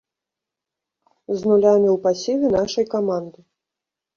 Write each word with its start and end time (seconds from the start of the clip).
З 1.41 1.51
нулямі 1.51 1.89
ў 1.91 1.95
пасіве 2.07 2.47
нашай 2.57 2.85
каманды. 2.95 3.39